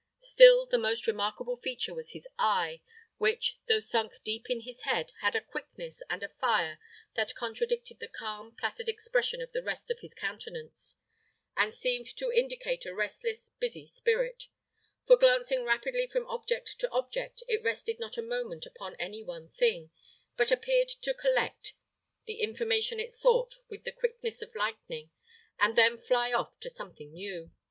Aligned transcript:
Still, 0.17 0.65
the 0.65 0.79
most 0.79 1.05
remarkable 1.05 1.55
feature 1.57 1.93
was 1.93 2.13
his 2.13 2.27
eye, 2.39 2.81
which, 3.19 3.59
though 3.67 3.79
sunk 3.79 4.13
deep 4.23 4.49
in 4.49 4.61
his 4.61 4.81
head, 4.81 5.11
had 5.21 5.35
a 5.35 5.41
quickness 5.41 6.01
and 6.09 6.23
a 6.23 6.27
fire 6.41 6.79
that 7.13 7.35
contradicted 7.35 7.99
the 7.99 8.07
calm, 8.07 8.55
placid 8.55 8.89
expression 8.89 9.41
of 9.43 9.51
the 9.51 9.61
rest 9.61 9.91
of 9.91 9.99
his 9.99 10.15
countenance, 10.15 10.95
and 11.55 11.71
seemed 11.75 12.07
to 12.17 12.31
indicate 12.31 12.83
a 12.83 12.95
restless, 12.95 13.51
busy 13.59 13.85
spirit; 13.85 14.45
for, 15.05 15.17
glancing 15.17 15.65
rapidly 15.65 16.07
from 16.07 16.25
object 16.25 16.79
to 16.79 16.89
object, 16.89 17.43
it 17.47 17.61
rested 17.63 17.99
not 17.99 18.17
a 18.17 18.23
moment 18.23 18.65
upon 18.65 18.95
any 18.95 19.21
one 19.21 19.49
thing, 19.49 19.91
but 20.35 20.51
appeared 20.51 20.89
to 20.89 21.13
collect 21.13 21.73
the 22.25 22.41
information 22.41 22.99
it 22.99 23.11
sought 23.11 23.57
with 23.69 23.83
the 23.83 23.91
quickness 23.91 24.41
of 24.41 24.55
lightning, 24.55 25.11
and 25.59 25.75
then 25.75 25.99
fly 25.99 26.33
off 26.33 26.59
to 26.59 26.71
something 26.71 27.13
new. 27.13 27.51